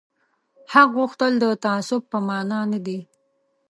حق 0.71 0.89
غوښتل 0.97 1.31
د 1.43 1.45
تعصب 1.63 2.01
په 2.11 2.17
مانا 2.27 2.59
نه 2.71 2.79
دي 2.85 2.99